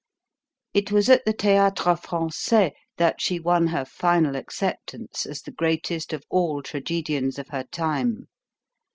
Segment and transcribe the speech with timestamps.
[0.73, 6.11] It was at the Theatre Francais that she won her final acceptance as the greatest
[6.11, 8.27] of all tragedians of her time.